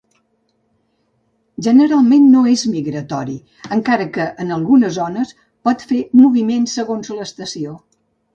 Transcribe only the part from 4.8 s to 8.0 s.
zones pot fer moviments segons l"estació.